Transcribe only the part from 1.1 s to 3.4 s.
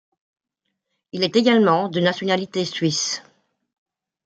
Il est également de nationalité suisse.